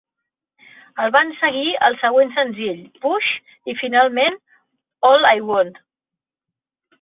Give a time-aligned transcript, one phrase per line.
[1.03, 3.29] El van seguir el següent senzill "Push"
[3.73, 4.41] i, finalment,
[5.11, 5.71] "All I Want".